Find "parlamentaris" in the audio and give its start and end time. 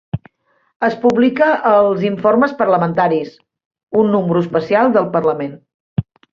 2.63-3.37